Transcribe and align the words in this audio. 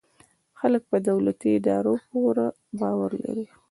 خلک 0.59 0.83
په 0.91 0.97
دولتي 1.09 1.49
ادارو 1.57 1.93
پوره 2.09 2.47
باور 2.79 3.11
لري. 3.23 3.45